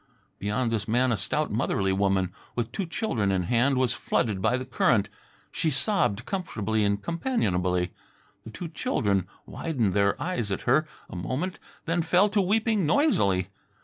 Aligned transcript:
Beyond 0.39 0.71
this 0.71 0.87
man 0.87 1.11
a 1.11 1.15
stout 1.15 1.51
motherly 1.51 1.93
woman, 1.93 2.33
with 2.55 2.71
two 2.71 2.87
children 2.87 3.31
in 3.31 3.43
hand, 3.43 3.77
was 3.77 3.93
flooded 3.93 4.41
by 4.41 4.57
the 4.57 4.65
current. 4.65 5.09
She 5.51 5.69
sobbed 5.69 6.25
comfortably 6.25 6.83
and 6.83 6.99
companionably. 6.99 7.91
The 8.43 8.49
two 8.49 8.69
children 8.69 9.27
widened 9.45 9.93
their 9.93 10.19
eyes 10.19 10.51
at 10.51 10.61
her 10.61 10.87
a 11.07 11.15
moment, 11.15 11.59
then 11.85 12.01
fell 12.01 12.29
to 12.29 12.41
weeping 12.41 12.87
noisily. 12.87 13.49